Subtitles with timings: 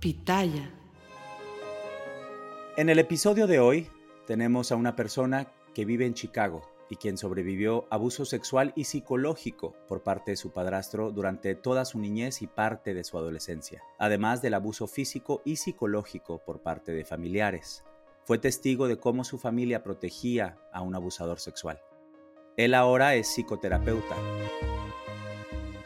[0.00, 0.70] Pitaya.
[2.76, 3.88] En el episodio de hoy
[4.26, 9.76] tenemos a una persona que vive en Chicago y quien sobrevivió abuso sexual y psicológico
[9.86, 14.42] por parte de su padrastro durante toda su niñez y parte de su adolescencia, además
[14.42, 17.84] del abuso físico y psicológico por parte de familiares.
[18.24, 21.80] Fue testigo de cómo su familia protegía a un abusador sexual.
[22.56, 24.16] Él ahora es psicoterapeuta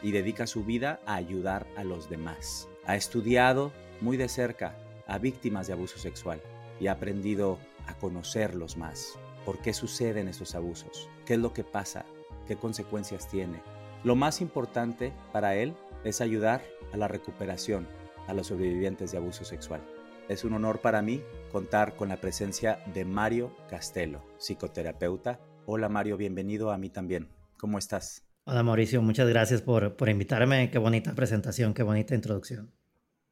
[0.01, 2.67] y dedica su vida a ayudar a los demás.
[2.85, 4.75] Ha estudiado muy de cerca
[5.07, 6.41] a víctimas de abuso sexual
[6.79, 9.17] y ha aprendido a conocerlos más.
[9.45, 11.09] ¿Por qué suceden esos abusos?
[11.25, 12.05] ¿Qué es lo que pasa?
[12.47, 13.61] ¿Qué consecuencias tiene?
[14.03, 15.73] Lo más importante para él
[16.03, 16.63] es ayudar
[16.93, 17.87] a la recuperación
[18.27, 19.81] a los sobrevivientes de abuso sexual.
[20.27, 25.39] Es un honor para mí contar con la presencia de Mario Castelo, psicoterapeuta.
[25.65, 27.29] Hola Mario, bienvenido a mí también.
[27.57, 28.23] ¿Cómo estás?
[28.45, 30.69] Hola Mauricio, muchas gracias por, por invitarme.
[30.69, 32.74] Qué bonita presentación, qué bonita introducción.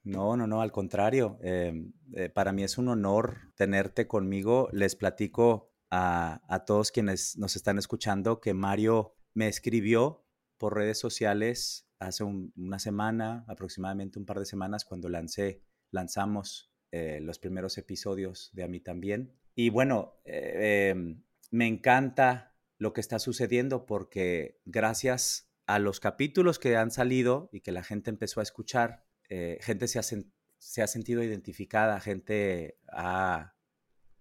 [0.04, 1.38] No, no, no, al contrario.
[1.42, 4.70] Em, eh, para mí es un honor tenerte conmigo.
[4.72, 10.26] Les platico a, a, todos quienes nos están escuchando que Mario me escribió
[10.58, 17.20] por redes sociales hace una semana, aproximadamente un par de semanas, cuando lancé, lanzamos eh,
[17.22, 19.34] los primeros episodios de A mí también.
[19.56, 26.60] Y bueno, eh, em, me encanta lo que está sucediendo porque gracias a los capítulos
[26.60, 30.82] que han salido y que la gente empezó a escuchar, eh, gente se ha, se
[30.82, 32.78] ha, sentido identificada, gente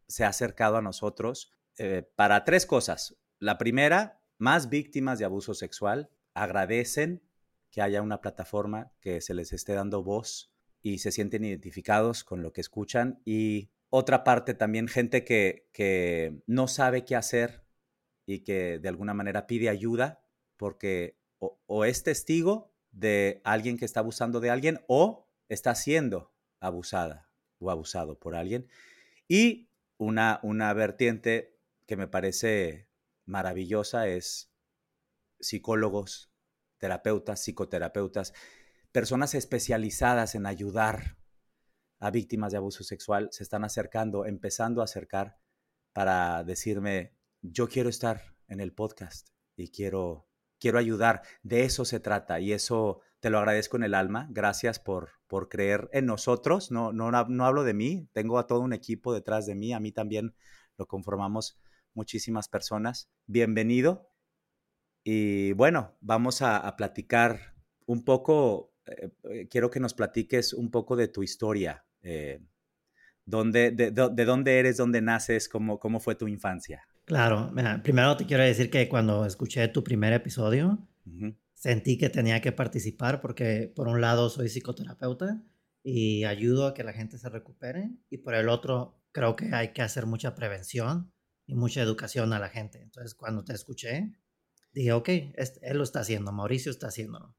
[0.07, 3.17] se ha acercado a nosotros eh, para tres cosas.
[3.39, 7.23] La primera, más víctimas de abuso sexual agradecen
[7.71, 12.43] que haya una plataforma que se les esté dando voz y se sienten identificados con
[12.43, 13.21] lo que escuchan.
[13.25, 17.65] Y otra parte también, gente que, que no sabe qué hacer
[18.27, 20.25] y que de alguna manera pide ayuda
[20.57, 27.31] porque o es testigo de alguien que está abusando de alguien o está siendo abusada
[27.59, 28.69] o abusado por alguien.
[29.29, 29.69] Y
[29.99, 32.89] una, una vertiente que me parece
[33.25, 34.53] maravillosa es
[35.41, 36.31] psicólogos,
[36.79, 38.33] terapeutas, psicoterapeutas,
[38.93, 41.17] personas especializadas en ayudar
[41.99, 45.39] a víctimas de abuso sexual se están acercando, empezando a acercar
[45.93, 50.32] para decirme, yo quiero estar en el podcast y quiero
[50.63, 51.23] quiero ayudar.
[51.43, 54.29] De eso se trata y eso te lo agradezco en el alma.
[54.31, 56.71] Gracias por, por creer en nosotros.
[56.71, 59.73] No, no, no hablo de mí, tengo a todo un equipo detrás de mí.
[59.73, 60.37] A mí también
[60.79, 61.59] lo conformamos
[61.95, 63.11] muchísimas personas.
[63.27, 64.09] Bienvenido.
[65.03, 67.57] Y bueno, vamos a, platicar
[67.87, 68.73] un poco.
[68.87, 71.85] Eh, eh, quiero que nos platiques un poco de tu historia.
[72.03, 72.41] Eh,
[73.27, 76.87] de, de, dónde eres, dónde naces, cómo, cómo fue tu infancia.
[77.13, 80.89] Claro, mira, primero te quiero decir que cuando escuché tu primer episodio,
[81.53, 85.45] sentí que tenía que participar porque por un lado soy psicoterapeuta
[85.83, 89.75] y ayudo a que la gente se recupere y por el otro creo que hay
[89.75, 91.13] que hacer mucha prevención
[91.47, 92.81] y mucha educación a la gente.
[92.81, 94.17] Entonces cuando te escuché,
[94.73, 97.37] dije, ok, él lo está haciendo, Mauricio está haciéndolo.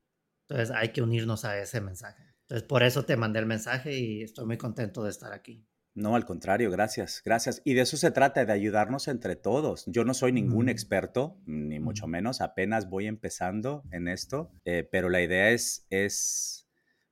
[0.48, 2.36] Entonces hay que unirnos a ese mensaje.
[2.42, 5.68] Entonces por eso te mandé el mensaje y estoy muy contento de estar aquí.
[5.96, 7.62] No, al contrario, gracias, gracias.
[7.64, 9.84] Y de eso se trata, de ayudarnos entre todos.
[9.86, 15.10] Yo no soy ningún experto, ni mucho menos, apenas voy empezando en esto, eh, pero
[15.10, 16.68] la idea es, es,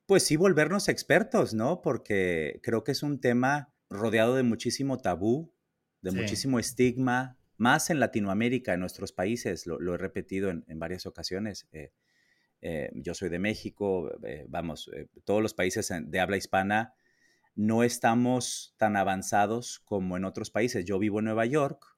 [0.06, 1.80] pues sí, volvernos expertos, ¿no?
[1.80, 5.54] Porque creo que es un tema rodeado de muchísimo tabú,
[6.00, 11.68] de muchísimo estigma, más en Latinoamérica, en nuestros países, lo, he repetido en, varias ocasiones.
[11.70, 11.92] Eh,
[12.62, 14.10] eh, yo soy de México,
[14.48, 14.90] vamos,
[15.22, 16.94] todos los países de habla hispana
[17.54, 20.84] no estamos tan avanzados como en otros países.
[20.84, 21.96] Yo vivo en Nueva York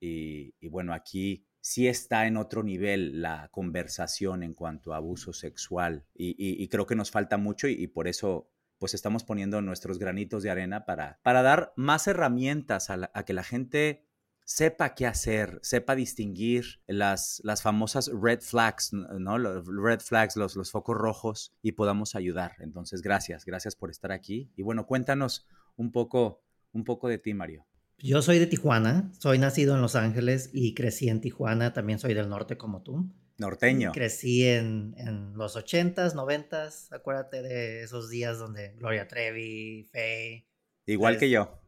[0.00, 6.06] y, bueno, aquí sí está en otro nivel la conversación en cuanto a abuso sexual
[6.14, 10.50] y, creo que nos falta mucho y, por eso pues estamos poniendo nuestros granitos de
[10.50, 14.07] arena para, para dar más herramientas a, a que la gente
[14.48, 19.36] sepa qué hacer, sepa distinguir las, las famosas red flags, ¿no?
[19.36, 22.56] Los red flags, los, los focos rojos y podamos ayudar.
[22.60, 24.50] Entonces, gracias, gracias por estar aquí.
[24.56, 25.46] Y bueno, cuéntanos
[25.76, 27.66] un poco, un poco de ti, Mario.
[27.98, 32.14] Yo soy de Tijuana, soy nacido en Los Ángeles y crecí en Tijuana, también soy
[32.14, 33.06] del norte como tú.
[33.36, 33.92] Norteño.
[33.92, 40.48] Crecí en, en los 80s, 90s, acuérdate de esos días donde Gloria Trevi, Faye,
[40.88, 41.60] Igual que yo.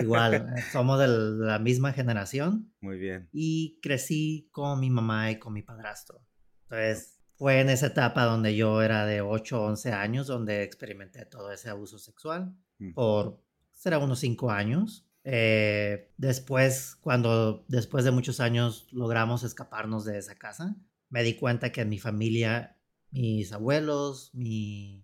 [0.00, 2.72] Igual, somos de la misma generación.
[2.80, 3.28] Muy bien.
[3.30, 6.24] Y crecí con mi mamá y con mi padrastro.
[6.64, 11.26] Entonces, fue en esa etapa donde yo era de 8 o 11 años donde experimenté
[11.26, 12.56] todo ese abuso sexual
[12.94, 13.42] por,
[13.72, 15.06] será unos 5 años.
[15.24, 20.76] Eh, después, cuando después de muchos años logramos escaparnos de esa casa,
[21.10, 22.78] me di cuenta que en mi familia,
[23.10, 25.01] mis abuelos, mi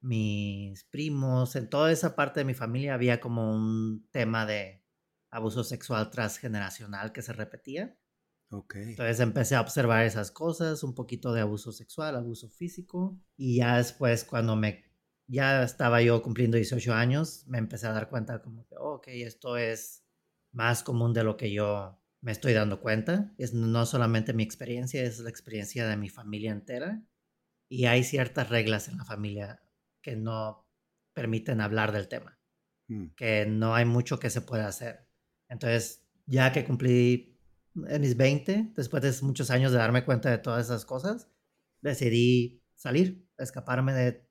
[0.00, 4.84] mis primos, en toda esa parte de mi familia había como un tema de
[5.30, 7.96] abuso sexual transgeneracional que se repetía.
[8.50, 8.82] Okay.
[8.82, 13.76] Entonces empecé a observar esas cosas, un poquito de abuso sexual, abuso físico, y ya
[13.76, 14.84] después cuando me,
[15.28, 19.08] ya estaba yo cumpliendo 18 años, me empecé a dar cuenta como que, oh, ok,
[19.08, 20.04] esto es
[20.52, 23.32] más común de lo que yo me estoy dando cuenta.
[23.38, 27.02] Es no solamente mi experiencia, es la experiencia de mi familia entera.
[27.68, 29.62] Y hay ciertas reglas en la familia
[30.02, 30.66] que no
[31.12, 32.38] permiten hablar del tema,
[32.88, 33.08] mm.
[33.16, 35.08] que no hay mucho que se pueda hacer.
[35.48, 37.38] Entonces, ya que cumplí
[37.88, 41.28] en mis 20, después de muchos años de darme cuenta de todas esas cosas,
[41.80, 44.28] decidí salir, escaparme de...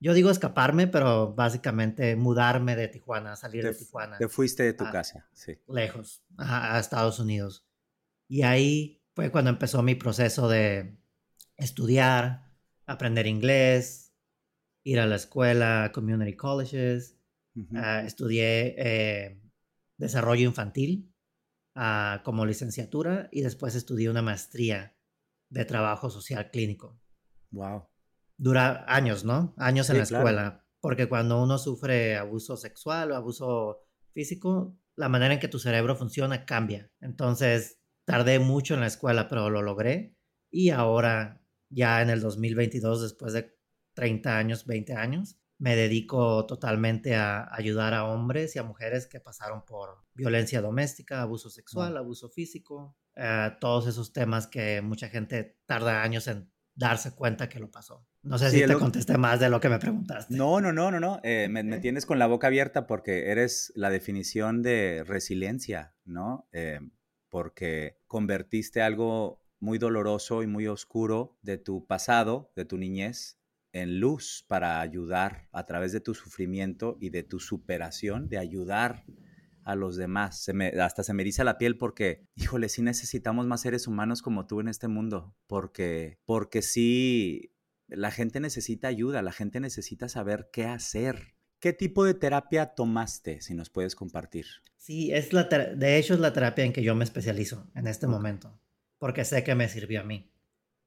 [0.00, 4.18] Yo digo escaparme, pero básicamente mudarme de Tijuana, salir de Tijuana.
[4.18, 5.54] Te fuiste de tu casa, sí.
[5.66, 7.66] Lejos, a, a Estados Unidos.
[8.28, 10.98] Y ahí fue cuando empezó mi proceso de
[11.56, 12.50] estudiar,
[12.86, 14.03] aprender inglés,
[14.84, 17.18] ir a la escuela, community colleges.
[17.76, 19.40] Ah, estudié eh,
[19.96, 21.14] desarrollo infantil
[21.76, 24.96] ah, como licenciatura y después estudié una maestría
[25.50, 27.00] de trabajo social clínico.
[27.50, 27.88] Wow.
[28.36, 29.54] Dura años, ¿no?
[29.56, 30.66] Años en la escuela.
[30.80, 35.96] Porque cuando uno sufre abuso sexual o abuso físico, la manera en que tu cerebro
[35.96, 36.90] funciona cambia.
[37.00, 40.16] Entonces, tardé mucho en la escuela, pero lo logré.
[40.50, 41.40] Y ahora,
[41.70, 43.53] ya en el 2022, después de
[43.94, 49.20] 30 años, 20 años, me dedico totalmente a ayudar a hombres y a mujeres que
[49.20, 55.58] pasaron por violencia doméstica, abuso sexual, abuso físico, eh, todos esos temas que mucha gente
[55.66, 58.04] tarda años en darse cuenta que lo pasó.
[58.22, 60.34] No sé si te contesté más de lo que me preguntaste.
[60.34, 61.20] No, no, no, no, no.
[61.22, 66.48] Eh, me, tienes con la boca abierta porque eres la definición de resiliencia, ¿no?
[66.52, 66.80] Eh,
[67.28, 73.38] porque convertiste algo muy doloroso y muy oscuro de tu pasado, de tu niñez,
[73.74, 79.04] en luz para ayudar a través de tu sufrimiento y de tu superación, de ayudar
[79.64, 80.42] a los demás.
[80.42, 84.22] Se me, hasta se me eriza la piel porque, híjole, sí necesitamos más seres humanos
[84.22, 87.52] como tú en este mundo, porque, porque sí,
[87.88, 91.34] la gente necesita ayuda, la gente necesita saber qué hacer.
[91.58, 94.46] ¿Qué tipo de terapia tomaste, si nos puedes compartir?
[94.76, 98.06] Sí, es la de hecho es la terapia en que yo me especializo en este
[98.06, 98.60] momento,
[98.98, 100.30] porque sé que me sirvió a mí.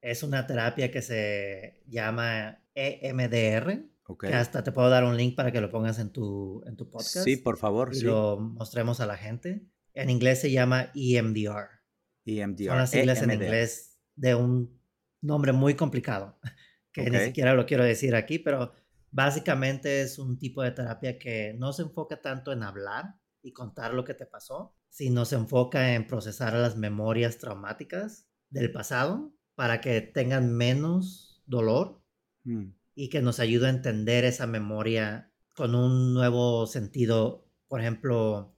[0.00, 3.88] Es una terapia que se llama EMDR.
[4.18, 6.88] Que hasta te puedo dar un link para que lo pongas en tu, en tu
[6.88, 7.24] podcast.
[7.24, 7.94] Sí, por favor.
[7.94, 9.66] Y lo mostremos a la gente.
[9.92, 11.68] En inglés se llama EMDR.
[12.24, 12.68] EMDR.
[12.68, 14.80] Son las siglas en inglés de un
[15.20, 16.38] nombre muy complicado,
[16.92, 18.72] que ni siquiera lo quiero decir aquí, pero
[19.10, 23.94] básicamente es un tipo de terapia que no se enfoca tanto en hablar y contar
[23.94, 29.80] lo que te pasó, sino se enfoca en procesar las memorias traumáticas del pasado para
[29.80, 31.97] que tengan menos dolor
[32.48, 32.74] mm.
[32.94, 37.46] y que nos ayude a entender esa memoria con un nuevo sentido.
[37.66, 38.54] Por ejemplo,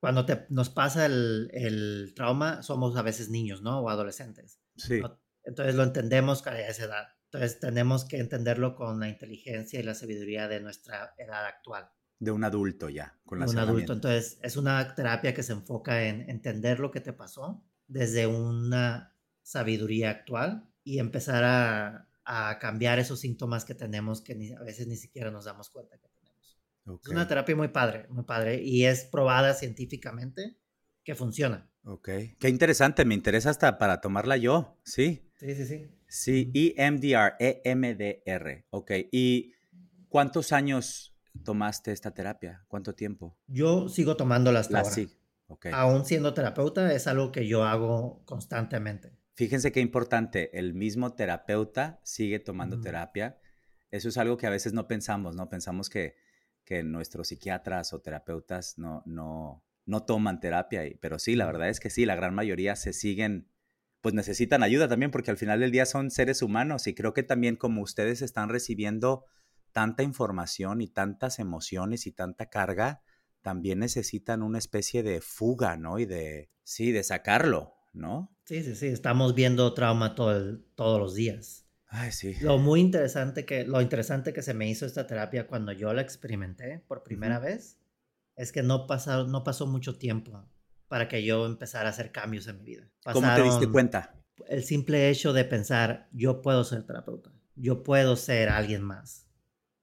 [0.00, 3.80] cuando te, nos pasa el, trauma, somos a veces niños, ¿no?
[3.80, 4.60] O adolescentes.
[4.76, 5.00] Sí.
[5.44, 7.08] Entonces lo entendemos a esa edad.
[7.32, 11.88] Entonces tenemos que entenderlo con la inteligencia y la sabiduría de nuestra edad actual.
[12.18, 13.94] De un adulto ya, con De un adulto.
[13.94, 19.16] Entonces es una terapia que se enfoca en entender lo que te pasó desde una
[19.42, 22.08] sabiduría actual y empezar a,
[22.60, 26.58] cambiar esos síntomas que tenemos que a veces ni siquiera nos damos cuenta que tenemos.
[27.04, 30.58] Es una terapia muy padre, muy padre y es probada científicamente
[31.04, 31.68] que funciona.
[31.84, 35.28] Ok, qué interesante, me interesa hasta para tomarla yo, sí.
[35.34, 35.90] Sí, sí, sí.
[36.06, 38.90] Sí, EMDR, EMDR, ok.
[39.10, 39.52] ¿Y
[40.08, 42.64] cuántos años tomaste esta terapia?
[42.68, 43.36] ¿Cuánto tiempo?
[43.48, 44.90] Yo sigo tomándola hasta ahora.
[44.90, 45.08] Sí.
[45.48, 45.72] Okay.
[45.74, 49.18] Aún siendo terapeuta, es algo que yo hago constantemente.
[49.34, 53.38] Fíjense qué importante, el mismo terapeuta sigue tomando terapia.
[53.90, 55.48] Eso es algo que a veces no pensamos, ¿no?
[55.48, 56.16] Pensamos que,
[56.64, 61.80] que nuestros psiquiatras o terapeutas no, no, no toman terapia, pero sí, la verdad es
[61.80, 63.48] que sí, la gran mayoría se siguen,
[64.00, 67.22] pues necesitan ayuda también porque al final del día son seres humanos y creo que
[67.22, 69.24] también como ustedes están recibiendo
[69.72, 73.02] tanta información y tantas emociones y tanta carga,
[73.40, 75.98] también necesitan una especie de fuga, ¿no?
[75.98, 78.34] Y de, sí, de sacarlo, ¿no?
[78.44, 81.66] Sí, sí, sí, estamos viendo trauma todo todos los días.
[81.86, 82.34] Ay, sí.
[82.40, 86.02] Lo muy interesante que, lo interesante que se me hizo esta terapia cuando yo la
[86.02, 87.78] experimenté por primera vez
[88.36, 90.48] es que no, pasó, no pasó mucho tiempo
[90.88, 92.90] para que yo empezara a hacer cambios en mi vida.
[93.12, 94.14] ¿Cómo te diste cuenta?
[94.48, 99.28] El simple hecho de pensar, yo puedo ser terapeuta, yo puedo ser alguien más.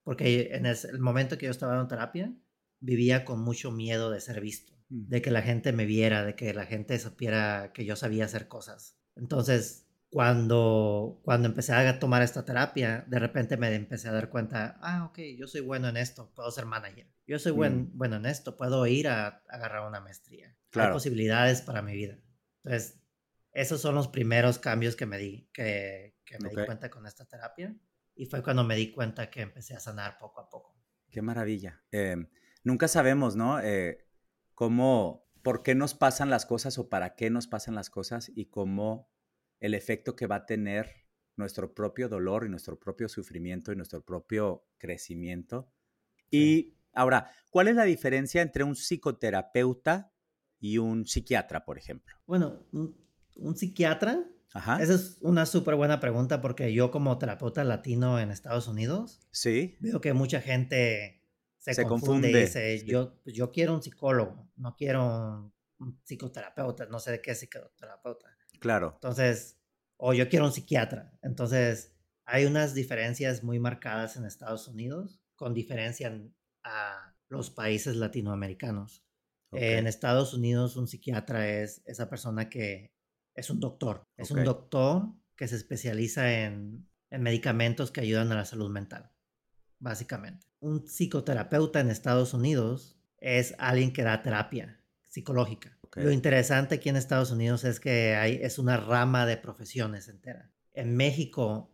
[0.03, 2.33] Porque en el momento que yo estaba en terapia,
[2.79, 6.53] vivía con mucho miedo de ser visto de que la gente me viera, de que
[6.53, 8.97] la gente supiera que yo sabía hacer cosas.
[9.15, 14.79] Entonces, cuando, cuando empecé a tomar esta terapia, de repente me empecé a dar cuenta,
[14.81, 17.07] ah, ok, yo soy bueno en esto, puedo ser manager.
[17.27, 17.91] Yo soy buen, mm.
[17.93, 20.55] bueno en esto, puedo ir a, agarrar una maestría.
[20.73, 22.17] Hay posibilidades para mi vida.
[22.63, 22.99] Entonces,
[23.51, 27.25] esos son los primeros cambios que me di, que, que me di cuenta con esta
[27.25, 27.75] terapia.
[28.15, 30.75] Y fue cuando me di cuenta que empecé a sanar poco a poco.
[31.09, 31.81] Qué maravilla.
[31.91, 32.27] Em,
[32.63, 33.59] nunca sabemos, ¿no?
[33.59, 34.08] Eh,
[34.59, 38.47] cómo, por qué nos pasan las cosas o para qué nos pasan las cosas y
[38.47, 39.09] cómo
[39.61, 44.03] el efecto que va a tener nuestro propio dolor y nuestro propio sufrimiento y nuestro
[44.03, 45.71] propio crecimiento.
[46.29, 50.11] Y ahora, ¿cuál es la diferencia entre un psicoterapeuta
[50.59, 52.17] y un psiquiatra, por ejemplo?
[52.27, 54.83] Bueno, un, psiquiatra, Ajá.
[54.83, 59.77] esa es una súper buena pregunta porque yo como terapeuta latino en Estados Unidos, sí.
[59.79, 61.18] veo que mucha gente
[61.59, 66.99] se, confunde, y dice, yo, pues, yo quiero un psicólogo, no quiero un psicoterapeuta, no
[66.99, 68.27] sé de qué psicoterapeuta.
[68.59, 68.93] Claro.
[68.95, 69.59] Entonces,
[69.97, 71.17] o yo quiero un psiquiatra.
[71.21, 71.93] Entonces,
[72.25, 76.13] hay unas diferencias muy marcadas en Estados Unidos con diferencia
[76.63, 79.05] a los países latinoamericanos.
[79.51, 82.93] En Estados Unidos, un psiquiatra es esa persona que
[83.33, 84.07] es un doctor.
[84.15, 89.11] Es un doctor que se especializa en, en medicamentos que ayudan a la salud mental,
[89.79, 90.48] básicamente.
[90.59, 95.77] Un psicoterapeuta en Estados Unidos es alguien que da terapia psicológica.
[95.95, 100.51] Lo interesante aquí en Estados Unidos es que hay, es una rama de profesiones entera.
[100.73, 101.73] En México,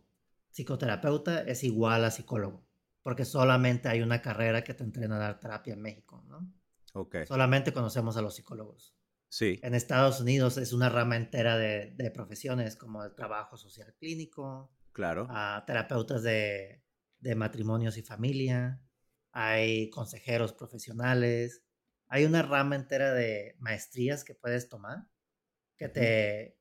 [0.50, 2.66] psicoterapeuta es igual a psicólogo,
[3.02, 6.50] porque solamente hay una carrera que te entrena a dar terapia en México, ¿no?
[6.94, 7.26] Okay.
[7.26, 8.96] Solamente conocemos a los psicólogos.
[9.28, 9.60] Sí.
[9.62, 14.72] En Estados Unidos es una rama entera de, de profesiones como el trabajo social clínico.
[14.92, 15.26] Claro.
[15.28, 16.85] A terapeutas de,
[17.20, 18.80] de matrimonios y familia.
[19.32, 21.66] Hay consejeros profesionales
[22.08, 25.08] hay una rama entera de maestrías que puedes tomar
[25.76, 26.58] que te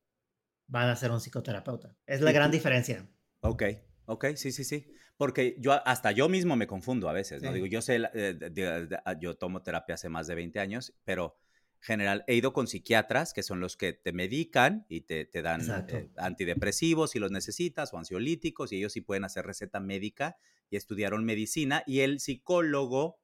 [0.67, 1.95] van a ser un psicoterapeuta.
[2.05, 3.07] Es la gran diferencia.
[3.41, 3.63] Ok,
[4.05, 4.91] ok, sí, sí, sí.
[5.15, 7.53] Porque yo hasta yo mismo me confundo a veces, ¿no?
[7.53, 11.37] Digo, yo sé, eh, ah, yo tomo terapia hace más de 20 años, pero
[11.85, 15.61] general, he ido con psiquiatras que son los que te medican y te, te dan
[15.87, 20.37] eh, antidepresivos si los necesitas o ansiolíticos y ellos sí pueden hacer receta médica
[20.69, 23.19] y estudiaron medicina y el psicólogo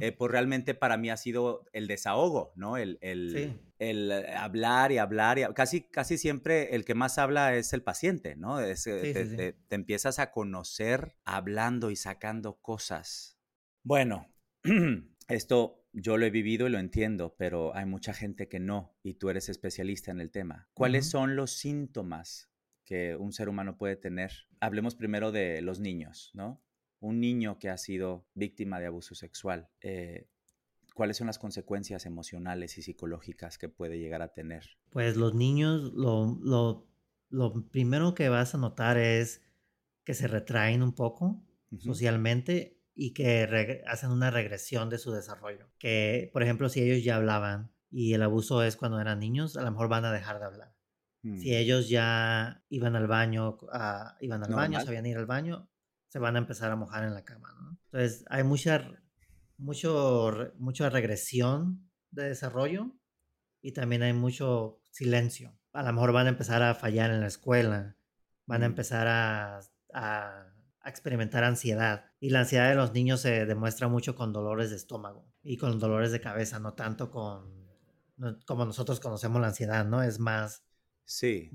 [0.00, 2.78] eh, pues realmente para mí ha sido el desahogo, ¿no?
[2.78, 7.74] El, el, el hablar y hablar, y casi, casi siempre el que más habla es
[7.74, 8.58] el paciente, ¿no?
[8.60, 13.38] Eh, te, te, empiezas a conocer hablando y sacando cosas.
[13.82, 14.32] Bueno,
[15.28, 19.14] esto yo lo he vivido y lo entiendo, pero hay mucha gente que no, y
[19.14, 20.68] tú eres especialista en el tema.
[20.74, 22.50] ¿Cuáles son los síntomas
[22.84, 24.32] que un ser humano puede tener?
[24.60, 26.62] Hablemos primero de los niños, ¿no?
[27.00, 30.28] un niño que ha sido víctima de abuso sexual, eh,
[30.94, 34.78] ¿cuáles son las consecuencias emocionales y psicológicas que puede llegar a tener?
[34.90, 36.88] Pues los niños, lo, lo,
[37.28, 39.42] lo primero que vas a notar es
[40.04, 41.42] que se retraen un poco
[41.78, 45.68] socialmente y que hacen una regresión de su desarrollo.
[45.78, 49.62] Que, por ejemplo, si ellos ya hablaban y el abuso es cuando eran niños, a
[49.62, 50.74] lo mejor van a dejar de hablar.
[51.22, 51.54] Si mm.
[51.54, 55.68] ellos ya iban al baño, uh, iban al baño, sabían ir al baño,
[56.08, 57.78] se van a empezar a mojar en la cama, ¿no?
[57.86, 58.90] Entonces hay mucha,
[59.58, 62.96] mucho, mucha regresión de desarrollo
[63.60, 65.58] y también hay mucho silencio.
[65.72, 67.96] A lo mejor van a empezar a fallar en la escuela,
[68.46, 69.60] van a empezar a,
[69.92, 70.55] a,
[70.88, 72.06] experimentar ansiedad.
[72.20, 75.78] Y la ansiedad de los niños se demuestra mucho con dolores de estómago y con
[75.78, 77.66] dolores de cabeza, no tanto con
[78.46, 80.02] como nosotros conocemos la ansiedad, ¿no?
[80.02, 80.62] Es más...
[81.04, 81.50] Sí.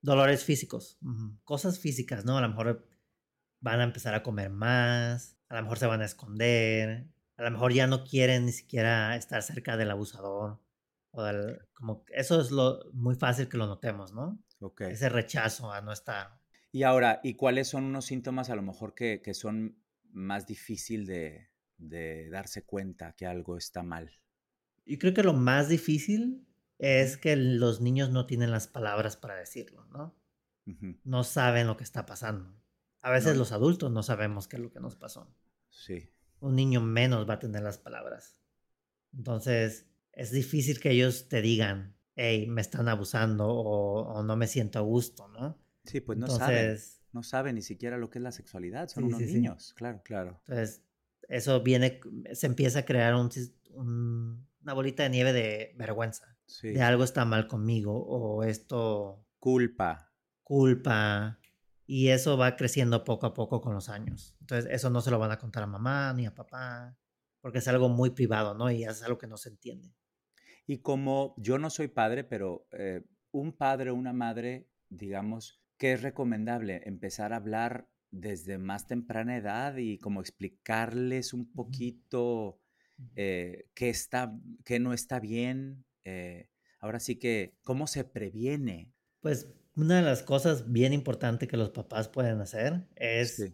[0.00, 0.98] dolores físicos,
[1.44, 2.38] cosas físicas, ¿no?
[2.38, 2.88] A lo mejor
[3.60, 7.50] van a empezar a comer más, a lo mejor se van a esconder, a lo
[7.50, 10.58] mejor ya no quieren ni siquiera estar cerca del abusador.
[11.12, 11.22] O
[11.74, 14.38] como eso es lo muy fácil que lo notemos, ¿no?
[14.60, 14.92] Okay.
[14.92, 16.38] Ese rechazo a no estar.
[16.76, 19.78] Y ahora, ¿y cuáles son unos síntomas a lo mejor que, que son
[20.10, 24.10] más difícil de, de, darse cuenta que algo está mal?
[24.84, 29.36] Yo creo que lo más difícil es que los niños no tienen las palabras para
[29.36, 30.14] decirlo, ¿no?
[31.02, 32.54] No saben lo que está pasando.
[33.00, 35.34] A veces los adultos no sabemos qué es lo que nos pasó.
[35.70, 36.10] Sí.
[36.40, 38.38] Un niño menos va a tener las palabras.
[39.14, 44.78] Entonces, es difícil que ellos te digan, hey, me están abusando o, no me siento
[44.78, 45.58] a gusto, ¿no?
[45.86, 46.78] Sí, pues no saben.
[47.12, 50.42] No saben ni siquiera lo que es la sexualidad, son unos niños, claro, claro.
[50.46, 50.82] Entonces,
[51.28, 52.00] eso viene,
[52.32, 53.30] se empieza a crear un,
[54.62, 56.36] una bolita de nieve de vergüenza.
[56.62, 59.24] De algo está mal conmigo o esto...
[59.38, 60.12] Culpa.
[60.42, 61.38] Culpa.
[61.86, 64.36] Y eso va creciendo poco a poco con los años.
[64.40, 66.98] Entonces, eso no se lo van a contar a mamá ni a papá,
[67.40, 68.70] porque es algo muy privado, ¿no?
[68.70, 69.94] Y es algo que no se entiende.
[70.66, 75.92] Y como yo no soy padre, pero eh, un padre o una madre digamos, ¿qué
[75.92, 76.82] es recomendable?
[76.84, 82.60] Empezar a hablar desde más temprana edad y como explicarles un poquito
[83.14, 85.84] eh, qué, está, qué no está bien.
[86.04, 86.48] Eh,
[86.80, 88.92] ahora sí que, ¿cómo se previene?
[89.20, 93.52] Pues una de las cosas bien importantes que los papás pueden hacer es,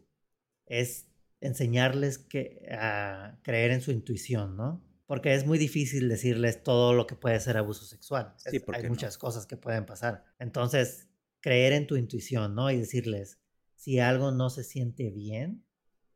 [0.66, 1.08] es
[1.40, 4.84] enseñarles que, a creer en su intuición, ¿no?
[5.06, 8.34] Porque es muy difícil decirles todo lo que puede ser abuso sexual.
[8.72, 10.24] hay muchas cosas que pueden pasar.
[10.38, 11.08] Entonces,
[11.42, 12.70] creer en tu intuición, ¿no?
[12.70, 13.38] Y decirles,
[13.74, 15.66] si algo no se siente bien,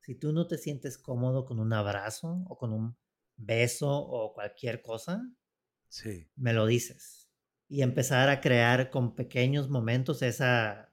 [0.01, 2.97] si tú no te sientes cómodo con un abrazo o con un
[3.37, 5.29] beso o cualquier cosa,
[5.89, 6.31] sí.
[6.37, 7.29] me lo dices.
[7.69, 10.93] Y empezar a crear con pequeños momentos esa,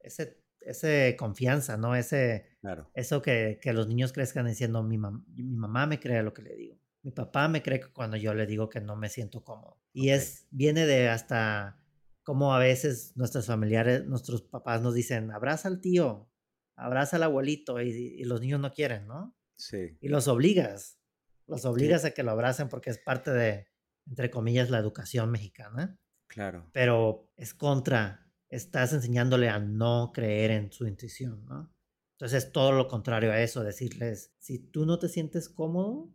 [0.00, 1.96] ese, ese confianza, ¿no?
[1.96, 2.90] Ese, claro.
[2.92, 6.54] Eso que, que, los niños crezcan diciendo, mi, mi mamá me cree lo que le
[6.54, 6.78] digo.
[7.02, 9.78] Mi papá me cree cuando yo le digo que no me siento cómodo.
[9.94, 11.83] Y es, viene de hasta
[12.24, 16.30] como a veces nuestros familiares, nuestros papás nos dicen, abraza al tío,
[16.74, 19.36] abraza al abuelito, y, los niños no quieren, ¿no?
[19.56, 19.96] Sí.
[20.00, 20.98] Y los obligas,
[21.46, 23.68] los obligas a que lo abracen porque es parte de,
[24.06, 26.00] entre comillas, la educación mexicana.
[26.26, 26.70] Claro.
[26.72, 31.72] Pero es contra, estás enseñándole a no creer en su intuición, ¿no?
[32.14, 36.10] Entonces es todo lo contrario a eso, decirles, si tú no te sientes cómodo,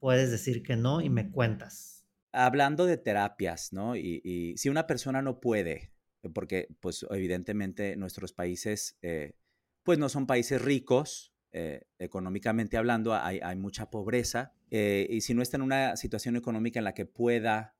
[0.00, 1.97] puedes decir que no y me cuentas
[2.32, 3.96] Hablando de terapias, ¿no?
[3.96, 5.92] Y, si una persona no puede,
[6.34, 9.34] porque pues evidentemente nuestros países, eh,
[9.82, 15.42] pues no son países ricos, eh, económicamente hablando, hay, mucha pobreza, eh, y si no
[15.42, 17.74] está en una situación económica en la que pueda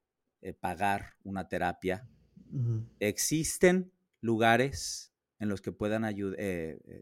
[0.61, 2.09] pagar una terapia,
[3.01, 6.39] existen lugares en los que puedan ayudar,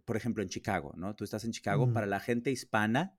[0.06, 1.14] por ejemplo en Chicago, ¿no?
[1.14, 3.14] Tú estás en Chicago, para la gente hispana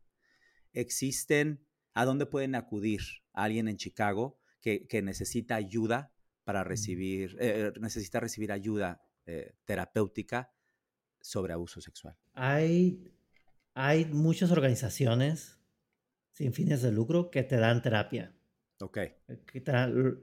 [0.74, 1.66] existen
[1.97, 3.01] ¿A dónde pueden acudir
[3.33, 6.11] alguien en Chicago que, necesita ayuda
[6.43, 10.53] para recibir, eh, necesita recibir ayuda eh, terapéutica
[11.19, 12.15] sobre abuso sexual?
[12.35, 13.11] Hay,
[13.73, 15.57] hay muchas organizaciones
[16.33, 18.31] sin fines de lucro que te dan terapia.
[18.79, 18.97] Ok.
[18.97, 20.13] Eh,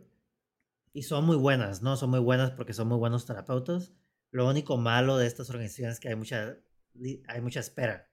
[0.92, 1.96] y son muy buenas, ¿no?
[1.96, 3.92] Son muy buenas porque son muy buenos terapeutas.
[4.30, 6.56] Lo único malo de estas organizaciones es que hay mucha,
[7.26, 8.08] hay mucha espera.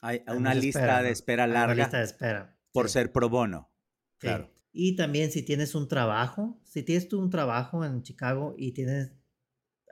[0.00, 1.74] Hay, una lista de espera larga.
[1.74, 2.55] Una lista de espera.
[2.76, 3.70] Por ser pro bono.
[4.18, 4.50] Claro.
[4.72, 9.12] Y también si tienes un trabajo, si tienes tú un trabajo en Chicago y tienes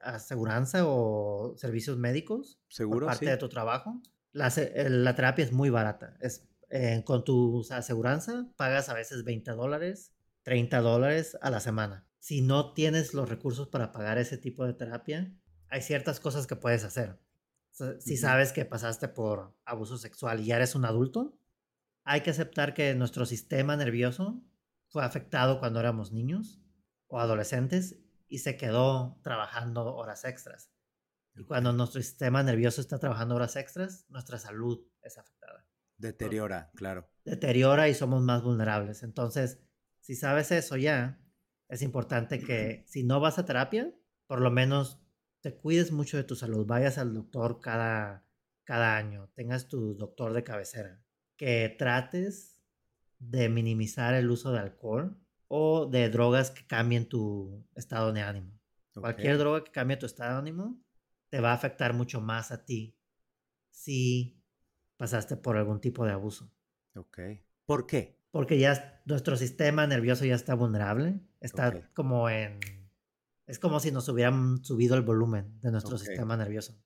[0.02, 3.06] aseguranza o servicios médicos ¿Seguro?
[3.06, 4.52] parte de tu trabajo, la,
[4.88, 6.16] la, terapia es muy barata.
[6.20, 12.06] Es, eh, con tu aseguranza pagas a veces 20 dólares, 30 dólares a la semana.
[12.18, 15.32] Si no tienes los recursos para pagar ese tipo de terapia,
[15.68, 17.18] hay ciertas cosas que puedes hacer.
[17.98, 21.36] Si sabes que pasaste por abuso sexual y ya eres un adulto,
[22.04, 24.42] hay que aceptar que nuestro sistema nervioso
[24.88, 26.62] fue afectado cuando éramos niños
[27.06, 30.70] o adolescentes y se quedó trabajando horas extras.
[31.34, 35.66] Y cuando nuestro sistema nervioso está trabajando horas extras, nuestra salud es afectada.
[35.96, 37.08] Deteriora, claro.
[37.24, 39.02] Deteriora y somos más vulnerables.
[39.02, 39.58] Entonces,
[40.00, 41.20] si sabes eso ya,
[41.68, 43.92] es importante que si no vas a terapia,
[44.26, 45.00] por lo menos
[45.40, 46.66] te cuides mucho de tu salud.
[46.66, 48.26] Vayas al doctor cada,
[48.64, 49.30] cada año.
[49.34, 51.03] Tengas tu doctor de cabecera
[51.36, 52.60] que trates
[53.18, 55.16] de minimizar el uso de alcohol
[55.48, 58.58] o de drogas que cambien tu estado de ánimo.
[58.94, 60.80] Cualquier droga que cambie tu estado de ánimo
[61.28, 62.96] te va a afectar mucho más a ti
[63.70, 64.40] si
[64.96, 66.50] pasaste por algún tipo de abuso.
[66.94, 67.18] Ok.
[67.66, 68.20] ¿Por qué?
[68.30, 71.20] Porque ya nuestro sistema nervioso ya está vulnerable.
[71.40, 72.60] Está como en...
[73.46, 76.80] Es como si nos hubieran subido el volumen de nuestro sistema nervioso.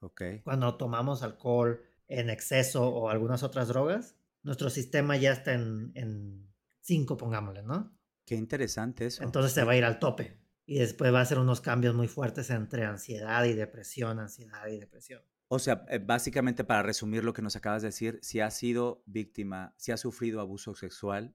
[0.00, 0.22] Ok.
[0.42, 7.16] Cuando tomamos alcohol, en exceso o algunas otras drogas, nuestro sistema ya está en 5,
[7.16, 7.96] pongámosle, ¿no?
[8.26, 9.22] Qué interesante eso.
[9.22, 12.08] Entonces se va a ir al tope y después va a hacer unos cambios muy
[12.08, 15.22] fuertes entre ansiedad y depresión, ansiedad y depresión.
[15.48, 19.02] O sea, eh, básicamente para resumir lo que nos acabas de decir, si has sido
[19.06, 21.34] víctima, si has sufrido abuso sexual,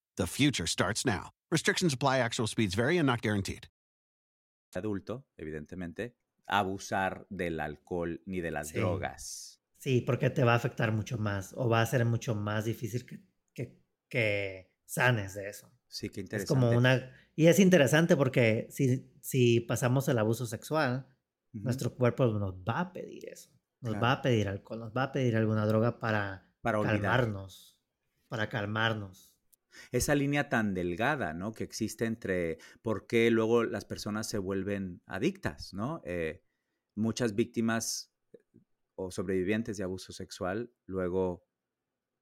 [0.17, 1.31] The future starts now.
[1.49, 3.67] Restrictions apply, actual speeds vary and not guaranteed.
[4.73, 6.15] Adulto, evidentemente,
[6.47, 8.77] abusar del alcohol ni de las Sí.
[8.77, 9.61] drogas.
[9.77, 13.05] Sí, porque te va a afectar mucho más o va a ser mucho más difícil
[13.05, 15.71] que, que, que sanes de eso.
[15.87, 16.47] Sí, qué Es interesante.
[16.47, 17.11] como una...
[17.35, 21.07] Y es interesante porque si, si pasamos el abuso sexual,
[21.53, 23.49] nuestro cuerpo nos va a pedir eso.
[23.81, 24.01] Nos Claro.
[24.05, 27.77] va a pedir alcohol, nos va a pedir alguna droga para, Para calmarnos.
[28.27, 29.30] Para calmarnos.
[29.91, 31.53] Esa línea tan delgada, ¿no?
[31.53, 36.01] Que existe entre por qué luego las personas se vuelven adictas, ¿no?
[36.05, 36.41] Eh,
[36.95, 38.13] muchas víctimas
[38.95, 41.45] o sobrevivientes de abuso sexual luego,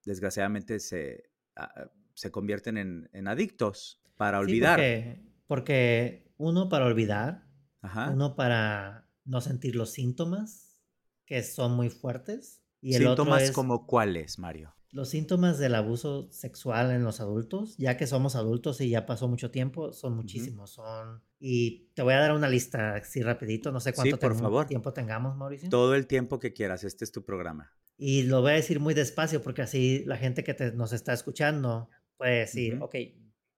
[0.05, 4.79] desgraciadamente, se, ah, se convierten en, en adictos para Sí, olvidar.
[4.79, 7.47] porque, porque uno para olvidar,
[7.81, 8.09] Ajá.
[8.11, 10.77] uno para no sentir los síntomas
[11.25, 12.63] que son muy fuertes.
[12.81, 14.73] Y el otro Síntomas es como cuáles, Mario.
[14.91, 19.27] Los síntomas del abuso sexual en los adultos, ya que somos adultos y ya pasó
[19.27, 20.71] mucho tiempo, son muchísimos.
[20.71, 24.35] Son y te voy a dar una lista así rapidito, no sé Sí, cuánto por
[24.35, 24.65] favor.
[24.67, 25.69] tiempo tengamos, Mauricio.
[25.69, 27.71] Todo el tiempo que quieras, este es tu programa.
[27.97, 31.13] Y lo voy a decir muy despacio porque así la gente que te- nos está
[31.13, 32.85] escuchando puede decir, Ujú.
[32.85, 32.95] ok,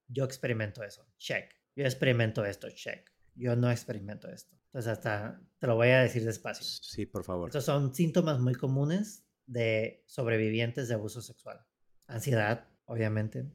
[0.08, 1.50] yo experimento eso, check.
[1.76, 3.10] Yo experimento esto, check.
[3.36, 4.56] Yo no experimento esto.
[4.66, 6.66] Entonces hasta te lo voy a decir despacio.
[6.66, 7.48] Sí, por favor.
[7.50, 11.60] Estos son síntomas muy comunes de sobrevivientes de abuso sexual.
[12.08, 13.46] Ansiedad, obviamente,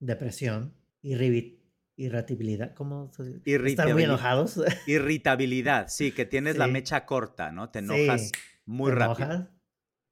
[0.00, 1.62] depresión, irribi-
[1.96, 3.06] irritabilidad, ¿cómo?
[3.18, 3.22] dice?
[3.22, 4.04] Estar muy Irritabilidad.
[4.10, 4.60] enojados.
[4.86, 6.72] Irritabilidad, sí, que tienes la Sí.
[6.72, 7.70] mecha corta, ¿no?
[7.70, 8.32] Te Sí, enojas
[8.66, 9.26] muy te rápido.
[9.32, 9.48] enojas.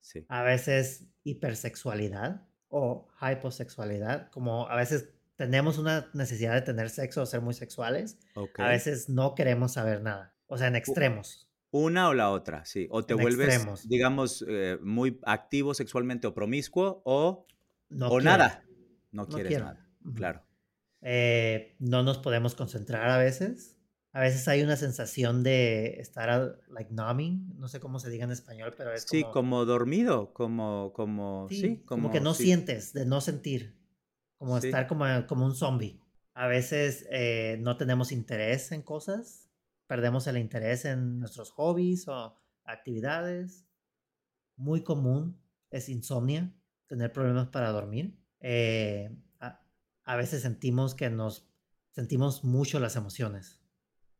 [0.00, 0.24] Sí.
[0.28, 7.26] A veces hipersexualidad o hyposexualidad, como a veces tenemos una necesidad de tener sexo o
[7.26, 8.18] ser muy sexuales,
[8.58, 11.50] a veces no queremos saber nada, o sea, en extremos.
[11.76, 12.86] Una o la otra, sí.
[12.90, 13.88] O te En vuelves, extremos.
[13.88, 17.46] digamos, eh, muy activo sexualmente o promiscuo o,
[17.88, 18.62] No o nada.
[19.10, 19.64] No, no quieres quiero.
[19.64, 19.84] nada.
[20.14, 20.42] Claro.
[21.02, 23.76] Eh, no nos podemos concentrar a veces.
[24.12, 28.30] A veces hay una sensación de estar like numbing, no sé cómo se diga en
[28.30, 32.44] español, pero es Sí, como, como dormido, como, como, sí, sí, como, que no sí.
[32.44, 33.74] sientes, de no sentir,
[34.38, 34.68] como Sí.
[34.68, 35.98] estar como, como un zombie.
[36.34, 39.43] A veces eh, no tenemos interés en cosas,
[39.94, 43.64] perdemos el interés en nuestros hobbies o actividades.
[44.56, 46.52] Muy común es insomnia,
[46.88, 48.18] tener problemas para dormir.
[48.40, 49.64] Eh, a,
[50.02, 51.48] a veces sentimos que nos
[51.92, 53.62] sentimos mucho las emociones.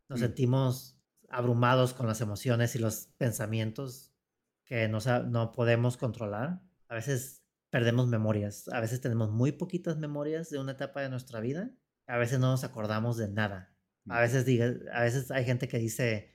[0.09, 0.23] Nos Mm.
[0.23, 0.97] sentimos
[1.29, 4.13] abrumados con las emociones y los pensamientos
[4.65, 6.63] que no, no podemos controlar.
[6.87, 8.69] A veces perdemos memorias.
[8.69, 11.73] A veces tenemos muy poquitas memorias de una etapa de nuestra vida.
[12.07, 13.74] A veces no nos acordamos de nada.
[14.09, 16.35] A veces, diga, a veces hay gente que dice,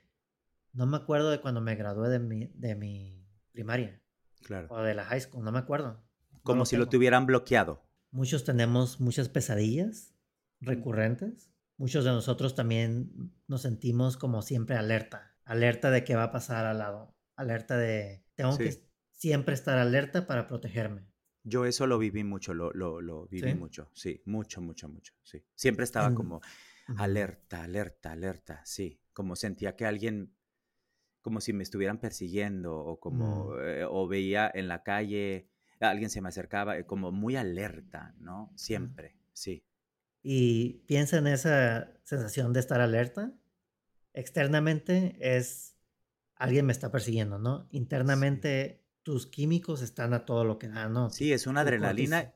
[0.73, 4.01] no me acuerdo de cuando me gradué de mi, de mi primaria
[4.43, 4.67] Claro.
[4.71, 6.01] o de la high school, no me acuerdo.
[6.31, 6.91] No Como si lo tengo".
[6.91, 7.83] tuvieran bloqueado.
[8.11, 10.15] Muchos tenemos muchas pesadillas
[10.61, 11.51] recurrentes.
[11.77, 16.65] Muchos de nosotros también nos sentimos como siempre alerta, alerta de qué va a pasar
[16.65, 18.63] al lado, alerta de tengo Sí.
[18.63, 21.07] que siempre estar alerta para protegerme.
[21.43, 23.57] Yo eso lo viví mucho, lo, lo, lo viví ¿Sí?
[23.57, 23.89] mucho.
[23.93, 25.13] Sí, mucho, mucho, mucho.
[25.23, 25.43] Sí.
[25.55, 26.41] Siempre estaba En- como
[26.97, 28.61] alerta, alerta, alerta.
[28.65, 28.99] Sí.
[29.13, 30.33] Como sentía que alguien,
[31.21, 33.59] como si me estuvieran persiguiendo o como, Mm.
[33.61, 35.47] eh, o veía en la calle,
[35.79, 38.51] alguien se me acercaba, eh, como muy alerta, ¿no?
[38.55, 39.63] Siempre, sí.
[40.21, 43.33] Y piensa en esa sensación de estar alerta.
[44.13, 45.75] Externamente es
[46.35, 47.67] alguien me está persiguiendo, ¿no?
[47.71, 51.09] Internamente tus químicos están a todo lo que da, ¿no?
[51.09, 52.35] Sí, es una adrenalina.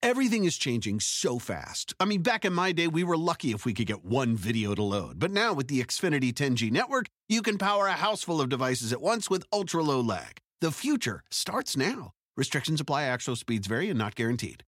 [0.00, 1.92] Everything is changing so fast.
[1.98, 4.72] I mean, back in my day, we were lucky if we could get one video
[4.76, 5.18] to load.
[5.18, 8.92] But now with the Xfinity 10G network, you can power a house full of devices
[8.92, 10.38] at once with ultra low lag.
[10.60, 12.12] The future starts now.
[12.36, 14.62] Restrictions apply, actual speeds vary and not guaranteed.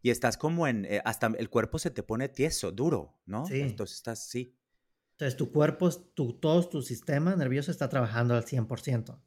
[0.00, 3.46] Y estás como en, eh, hasta el cuerpo se te pone tieso, duro, ¿no?
[3.46, 3.60] Sí.
[3.60, 4.54] Entonces estás, sí.
[5.16, 9.20] Entonces tu cuerpo, tu, todo tu sistema nervioso está trabajando al 100%.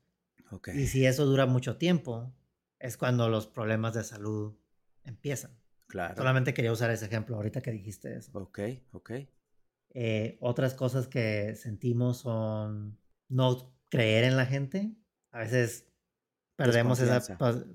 [0.52, 0.70] Ok.
[0.76, 2.34] Y si eso dura mucho tiempo,
[2.80, 4.56] es cuando los problemas de salud
[5.04, 5.52] empiezan.
[5.88, 6.16] Claro.
[6.16, 8.32] Solamente quería usar ese ejemplo ahorita que dijiste eso.
[8.38, 8.60] Ok,
[8.94, 9.12] ok.
[9.94, 14.96] Eh, otras cosas que sentimos son no creer en la gente.
[15.32, 15.92] A veces
[16.56, 17.20] perdemos esa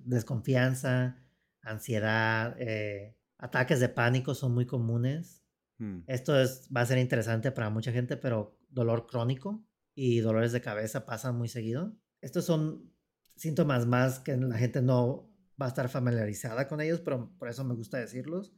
[0.04, 1.16] Desconfianza.
[1.62, 5.42] ansiedad, eh, ataques de pánico son muy comunes.
[5.78, 9.62] Mm, Esto es, va a ser interesante para mucha gente, pero dolor crónico
[9.94, 11.94] y dolores de cabeza pasan muy seguido.
[12.22, 12.92] Estos son
[13.34, 15.28] síntomas más que la gente no
[15.60, 18.52] va a estar familiarizada con ellos, pero por eso me gusta decirlos.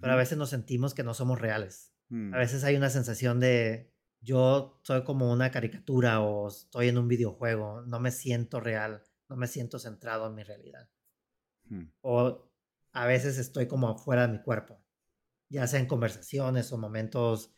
[0.00, 1.92] Pero a veces nos sentimos que no somos reales.
[2.08, 6.98] mm, A veces hay una sensación de yo soy como una caricatura o estoy en
[6.98, 10.88] un videojuego, no me siento real, no me siento centrado en mi realidad.
[11.70, 12.50] mm, O
[12.92, 14.80] a veces estoy como afuera de mi cuerpo,
[15.48, 17.52] ya sea en conversaciones o momentos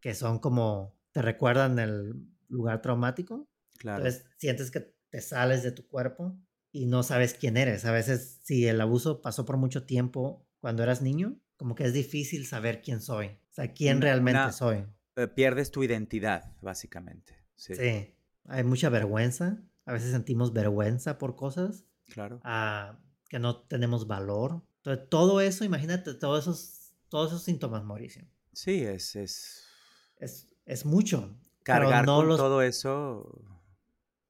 [0.00, 3.48] que son como te recuerdan el lugar traumático.
[3.78, 4.04] Claro.
[4.04, 6.38] Entonces sientes que te sales de tu cuerpo
[6.76, 7.84] y no sabes quién eres.
[7.84, 11.92] A veces si el abuso pasó por mucho tiempo cuando eras niño, como que es
[11.92, 13.26] difícil saber quién soy.
[13.28, 14.84] O sea, quién realmente soy.
[15.16, 17.34] Eh, pierdes tu identidad, básicamente.
[17.54, 18.12] Sí, Sí.
[18.48, 19.58] Hay mucha vergüenza.
[19.86, 22.40] A veces sentimos vergüenza por cosas claro.
[22.44, 24.62] ah, que no tenemos valor.
[24.78, 28.24] Entonces, todo eso, imagínate, todos esos, todos esos síntomas, Mauricio.
[28.52, 29.64] Sí, es, es
[30.18, 31.36] Es, es mucho.
[31.62, 33.42] cargar no con los- todo eso.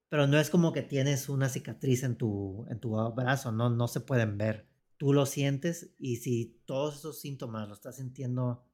[0.09, 3.89] Pero no es como que tienes una cicatriz en tu, en tu brazo, no, no
[3.89, 4.67] se pueden ver.
[4.97, 8.65] Tú lo sientes y si todos esos síntomas los estás sintiendo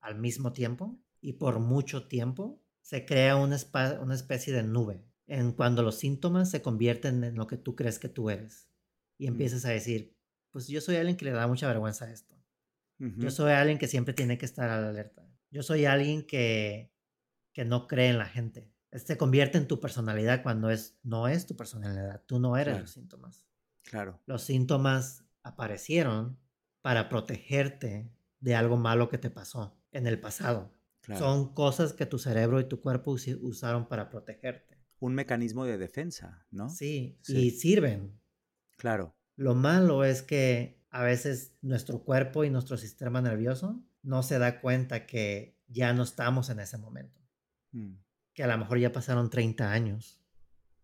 [0.00, 3.56] al mismo tiempo y por mucho tiempo, se crea una,
[4.00, 7.98] una especie de nube en cuando los síntomas se convierten en lo que tú crees
[8.00, 8.68] que tú eres.
[9.16, 10.16] Y empiezas a decir,
[10.50, 12.34] pues yo soy alguien que le da mucha vergüenza a esto.
[12.98, 15.26] Yo soy alguien que siempre tiene que estar a la alerta.
[15.50, 16.92] Yo soy alguien que,
[17.52, 18.70] que no cree en la gente.
[18.92, 22.22] Se convierte en tu personalidad cuando es, no es tu personalidad.
[22.26, 22.80] Tú no eres Claro.
[22.82, 23.44] los síntomas.
[23.84, 24.20] Claro.
[24.26, 26.38] Los síntomas aparecieron
[26.82, 30.72] para protegerte de algo malo que te pasó en el pasado.
[31.02, 31.20] Claro.
[31.24, 34.78] Son cosas que tu cerebro y tu cuerpo usi- usaron para protegerte.
[34.98, 36.68] Un mecanismo de defensa, ¿no?
[36.68, 37.38] Sí, Sí.
[37.38, 38.18] y sirven.
[38.76, 39.14] Claro.
[39.36, 44.60] Lo malo es que a veces nuestro cuerpo y nuestro sistema nervioso no se da
[44.60, 47.20] cuenta que ya no estamos en ese momento.
[47.72, 47.94] Mm,
[48.40, 50.18] Que a lo mejor ya pasaron 30 años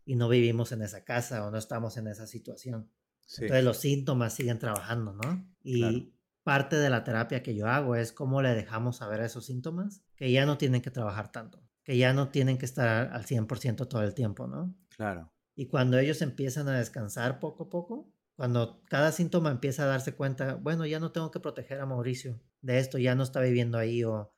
[0.05, 2.91] y no vivimos en esa casa o no estamos en esa situación.
[3.25, 3.45] Sí.
[3.45, 5.51] Entonces los síntomas siguen trabajando, ¿no?
[5.63, 6.13] Y Claro.
[6.43, 10.03] parte de la terapia que yo hago es cómo le dejamos saber a esos síntomas
[10.17, 13.89] que ya no tienen que trabajar tanto, que ya no tienen que estar al 100%
[13.89, 14.77] todo el tiempo, ¿no?
[14.95, 15.33] Claro.
[15.55, 20.13] Y cuando ellos empiezan a descansar poco a poco, cuando cada síntoma empieza a darse
[20.13, 23.79] cuenta, bueno, ya no tengo que proteger a Mauricio de esto, ya no está viviendo
[23.79, 24.31] ahí o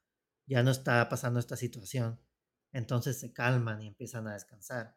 [0.47, 2.21] ya no está pasando esta situación,
[2.73, 4.97] entonces se calman y empiezan a descansar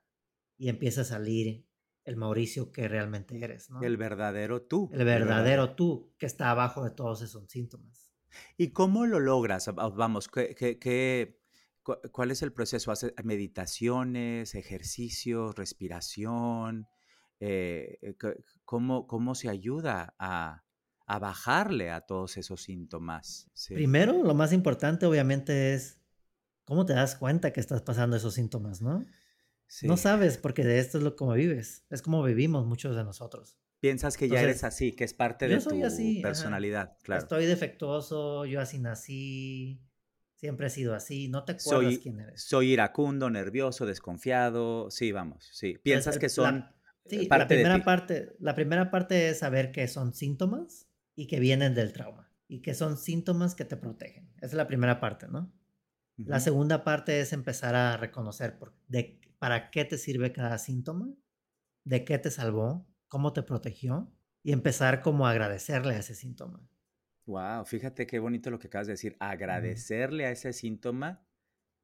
[0.57, 1.67] y empieza a salir
[2.03, 3.81] el Mauricio que realmente eres, ¿no?
[3.81, 4.89] El verdadero tú.
[4.91, 8.11] El verdadero tú que está abajo de todos esos síntomas.
[8.57, 9.67] ¿Y cómo lo logras?
[9.69, 11.39] Va- Vamos, ¿qué, qué- qué-
[11.83, 12.91] cu- cuál es el proceso?
[12.91, 16.87] ¿Haces meditaciones, ejercicios, respiración?
[17.39, 18.15] Eh, eh,
[18.65, 20.63] ¿cómo, ¿Cómo se ayuda a,
[21.07, 23.49] a bajarle a todos esos síntomas?
[23.53, 23.73] Sí.
[23.75, 26.00] Primero, lo más importante obviamente es
[26.71, 29.03] cómo te das cuenta que estás pasando esos síntomas, ¿no?
[29.83, 33.57] No sabes porque de esto es lo como vives, es como vivimos muchos de nosotros.
[33.81, 36.21] Piensas que ya Entonces, eres así, que es parte de tu así, ajá.
[36.21, 37.23] personalidad, claro.
[37.23, 39.81] Estoy defectuoso, yo así nací,
[40.35, 42.41] siempre he sido así, no te acuerdas Soy, quién eres.
[42.41, 44.89] soy iracundo, nervioso, desconfiado.
[44.91, 45.77] Sí, vamos, sí.
[45.83, 47.81] Piensas el- que la- son eh, Sí, la de primera ti.
[47.83, 52.61] parte, la primera parte es saber que son síntomas y que vienen del trauma y
[52.61, 54.31] que son síntomas que te protegen.
[54.37, 55.51] Esa es la primera parte, ¿no?
[56.25, 61.09] La segunda parte es empezar a reconocer por, de, para qué te sirve cada síntoma,
[61.83, 64.11] de qué te salvó, cómo te protegió
[64.43, 66.61] y empezar como a agradecerle a ese síntoma.
[67.25, 69.15] Wow, fíjate qué bonito lo que acabas de decir.
[69.19, 71.23] Agradecerle a ese síntoma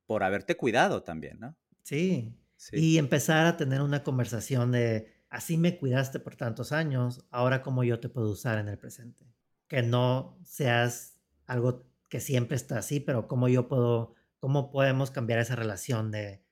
[0.06, 1.56] por haberte cuidado también, ¿no?
[1.84, 2.36] Sí.
[2.56, 2.76] Sí.
[2.76, 7.84] Y empezar a tener una conversación de, así me cuidaste por tantos años, ahora cómo
[7.84, 9.26] yo te puedo usar en el presente.
[9.68, 15.40] Que no seas algo que siempre está así, pero cómo yo puedo, cómo podemos cambiar
[15.40, 16.44] esa relación de,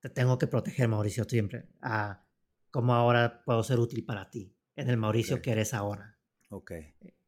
[0.00, 2.26] te tengo que proteger, Mauricio, siempre, a
[2.70, 5.42] cómo ahora puedo ser útil para ti, en el Mauricio Ok.
[5.42, 6.18] que eres ahora.
[6.50, 6.72] Ok,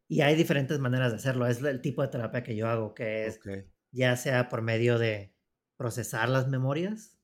[0.08, 1.46] Y hay diferentes maneras de hacerlo.
[1.46, 3.48] Es el tipo de terapia que yo hago, que es ok,
[3.90, 5.34] ya sea por medio de
[5.76, 7.18] procesar las memorias,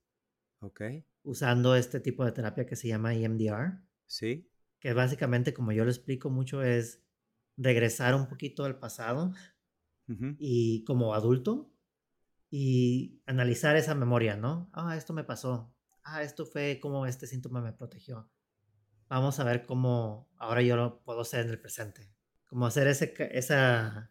[0.61, 0.83] ok.
[1.25, 4.49] usando este tipo de terapia que se llama EMDR, Sí,
[4.81, 7.03] que básicamente, como yo lo explico mucho, es
[7.57, 9.33] regresar un poquito al pasado
[10.38, 11.71] y como adulto
[12.55, 14.69] y analizar esa memoria, ¿no?
[14.75, 15.75] Ah, esto me pasó.
[16.05, 18.31] Ah, esto fue como este síntoma me protegió.
[19.09, 22.12] Vamos a ver cómo ahora yo lo puedo hacer en el presente.
[22.45, 24.11] Como hacer ese, esa,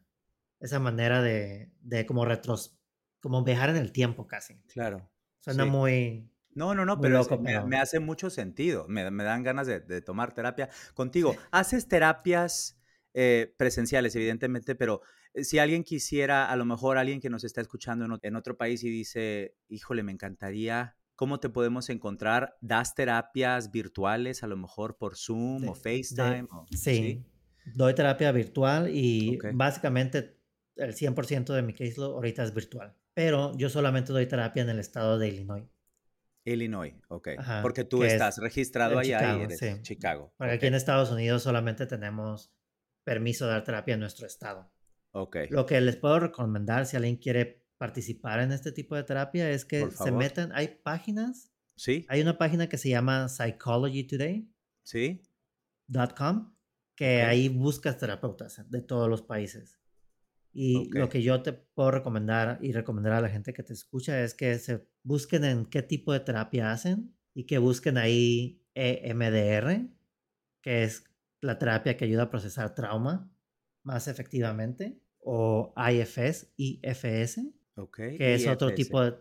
[0.60, 2.80] esa manera de, de como retros,
[3.20, 4.60] como viajar en el tiempo casi.
[4.64, 5.08] Claro.
[5.40, 6.28] Suena muy...
[6.56, 7.24] No, no, no, pero,
[7.68, 8.88] me, hace mucho sentido.
[8.88, 11.36] Me, me dan ganas de, de, tomar terapia contigo.
[11.52, 12.82] ¿Haces terapias
[13.14, 15.02] eh, presenciales, evidentemente, pero
[15.36, 18.90] si alguien quisiera, a lo mejor alguien que nos está escuchando en, otro país y
[18.90, 22.58] dice, híjole, me encantaría, ¿cómo te podemos encontrar?
[22.62, 26.48] ¿Das terapias virtuales, a lo mejor por Zoom o FaceTime?
[26.72, 27.24] sí,
[27.76, 30.38] doy terapia virtual y básicamente
[30.76, 32.96] el 100% de mi caseload ahorita es virtual.
[33.14, 35.68] Pero yo solamente doy terapia en el estado de Illinois.
[36.44, 37.30] Illinois, ok.
[37.62, 40.34] Porque tú estás registrado allá y eres Chicago.
[40.38, 42.52] Porque aquí en Estados Unidos solamente tenemos
[43.04, 44.72] permiso de dar terapia en nuestro estado.
[45.12, 45.38] Ok.
[45.50, 49.66] Lo que les puedo recomendar si alguien quiere participar en este tipo de terapia es
[49.66, 51.52] que se metan, hay páginas.
[51.76, 52.06] Sí.
[52.10, 54.50] Hay una página que se llama Psychology Today.
[54.84, 55.24] Sí.
[56.16, 56.56] .com,
[56.96, 59.82] que ahí buscas terapeutas de todos los países.
[60.54, 64.22] Y lo que yo te puedo recomendar y recomendar a la gente que te escucha
[64.24, 69.90] es que se busquen en qué tipo de terapia hacen y que busquen ahí EMDR,
[70.62, 71.06] que es
[71.40, 73.32] la terapia que ayuda a procesar trauma
[73.84, 77.42] más efectivamente, o IFS, IFS,
[77.94, 79.16] que es otro tipo de,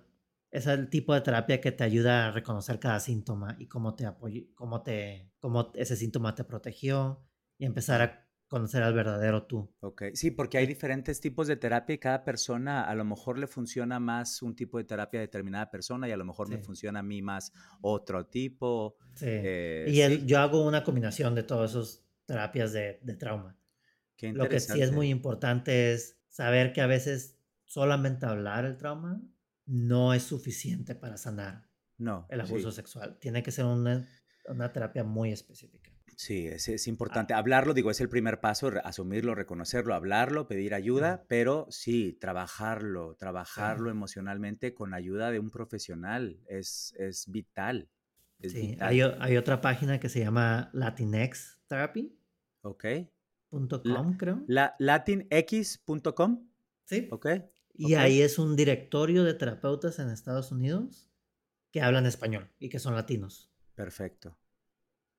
[0.51, 4.07] es el tipo de terapia que te ayuda a reconocer cada síntoma y cómo te
[4.55, 7.25] cómo te, cómo ese síntoma te protegió
[7.59, 9.73] y empezar a conocer al verdadero tú.
[9.79, 13.47] Ok, sí, porque hay diferentes tipos de terapia y cada persona a lo mejor le
[13.47, 16.99] funciona más un tipo de terapia a determinada persona y a lo mejor me funciona
[16.99, 18.97] a mí más otro tipo.
[19.15, 19.27] Sí.
[19.29, 23.57] Eh, y yo hago una combinación de todas esas terapias de, de trauma.
[24.23, 29.23] Lo que sí es muy importante es saber que a veces solamente hablar el trauma
[29.67, 33.19] no es suficiente para sanar no, el abuso sexual.
[33.21, 34.09] Tiene que ser una,
[34.47, 35.91] una terapia muy específica.
[36.17, 36.91] Sí, es, es ah.
[36.91, 37.33] importante.
[37.33, 43.91] Hablarlo, digo, es el primer paso, asumirlo, reconocerlo, hablarlo, pedir ayuda, pero sí, trabajarlo, trabajarlo
[43.91, 47.89] emocionalmente con ayuda de un profesional es, es vital.
[48.43, 52.15] sí, Hay, hay, otra página que se llama Latinx Therapy.
[52.63, 52.85] Ok.
[53.51, 54.43] .com, creo.
[54.47, 56.49] La, latinx.com.
[56.85, 57.09] Sí.
[57.11, 57.27] Ok.
[57.75, 61.11] Y ahí es un directorio de terapeutas en Estados Unidos
[61.71, 63.51] que hablan español y que son latinos.
[63.75, 64.37] Perfecto.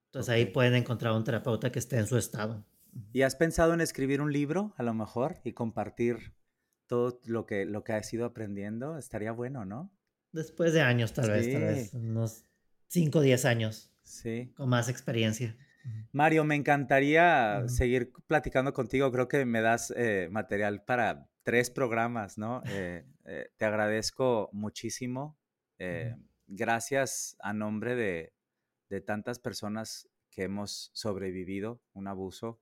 [0.08, 2.66] Entonces ahí pueden encontrar un terapeuta que esté en su estado.
[3.14, 6.34] ¿Y has pensado en escribir un libro, a lo mejor, y compartir
[6.88, 8.98] todo lo que, lo que has ido aprendiendo?
[8.98, 9.90] Estaría bueno, ¿no?
[10.34, 11.94] Después de años, tal vez, tal vez.
[11.94, 12.44] Unos
[12.88, 13.92] 5 o 10 años.
[14.04, 14.52] Sí.
[14.56, 15.56] Con más experiencia.
[16.12, 19.12] Mario, me encantaría seguir platicando contigo.
[19.12, 22.62] Creo que me das eh, material para tres programas, ¿no?
[22.68, 25.38] Eh, eh, te agradezco muchísimo.
[26.48, 32.60] gracias a nombre de, tantas personas que hemos sobrevivido un abuso.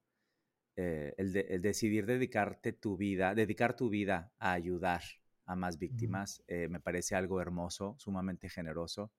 [0.75, 5.01] El, decidir dedicarte tu vida, dedicar tu vida a ayudar
[5.45, 9.11] a más víctimas, me parece algo hermoso, sumamente generoso.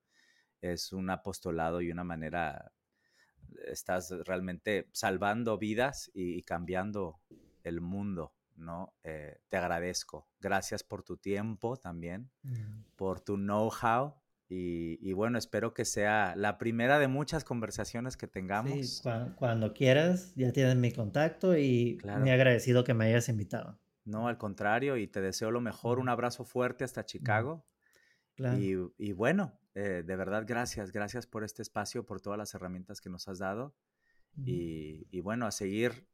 [0.63, 2.73] Es un apostolado y una manera
[3.67, 7.21] estás realmente salvando vidas y, cambiando
[7.63, 8.95] el mundo, ¿no?
[9.05, 10.29] Eh, te agradezco.
[10.41, 12.97] Gracias por tu tiempo también, mm.
[12.97, 14.15] por tu know-how.
[14.53, 18.73] Y, bueno, espero que sea la primera de muchas conversaciones que tengamos.
[18.73, 23.79] Sí, cuando, quieras, ya tienes mi contacto y me agradecido que me hayas invitado.
[24.05, 26.01] No, al contrario, y te deseo lo mejor.
[26.01, 27.65] Un abrazo fuerte hasta Chicago.
[28.39, 33.01] Y, y, bueno, eh, de verdad, gracias, gracias por este espacio, por todas las herramientas
[33.01, 33.75] que nos has dado
[34.45, 36.07] y, bueno, a seguir,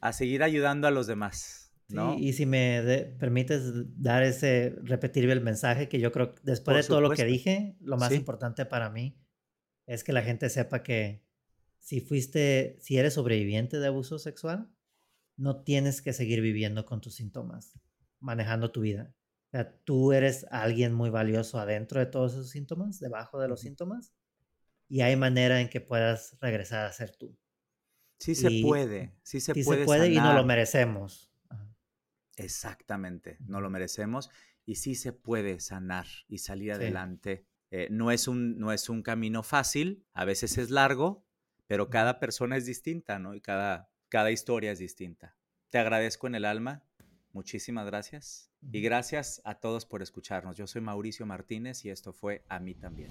[0.00, 1.66] a seguir ayudando a los demás.
[1.88, 2.16] ¿no?
[2.16, 3.62] y si me permites
[4.00, 7.96] dar ese, repetir el mensaje que yo creo, después de todo lo que dije, lo
[7.96, 9.18] más importante para mí
[9.86, 11.24] es que la gente sepa que
[11.78, 14.70] si fuiste, si eres sobreviviente de abuso sexual,
[15.36, 17.80] no tienes que seguir viviendo con tus síntomas,
[18.20, 19.12] manejando tu vida.
[19.50, 23.60] O sea, tú eres alguien muy valioso adentro de todos esos síntomas, debajo de los
[23.60, 24.14] síntomas,
[24.88, 27.36] y hay manera en que puedas regresar a ser tú.
[28.18, 29.80] Sí se puede, sí se sí puede.
[29.80, 31.32] se puede y no lo merecemos.
[32.36, 34.30] Exactamente, no lo merecemos
[34.64, 37.44] y sí se puede sanar y salir adelante.
[37.72, 41.26] Eh, no, es un, no es un camino fácil, a veces es largo,
[41.66, 43.34] pero cada persona es distinta, ¿no?
[43.34, 45.36] Y cada, cada historia es distinta.
[45.70, 46.84] Te agradezco en el alma
[47.32, 48.50] Muchísimas gracias.
[48.72, 50.56] Y gracias a todos por escucharnos.
[50.56, 53.10] Yo soy Mauricio Martínez y esto fue A mí también.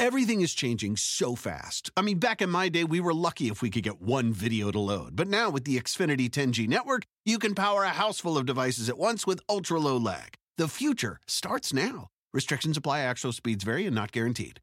[0.00, 1.90] Everything is changing so fast.
[1.94, 4.70] I mean, back in my day, we were lucky if we could get one video
[4.70, 5.14] to load.
[5.14, 8.88] But now with the Xfinity 10G network, you can power a house full of devices
[8.88, 10.36] at once with ultra low lag.
[10.56, 12.08] The future starts now.
[12.32, 14.60] Restrictions apply, actual speeds vary and not guaranteed.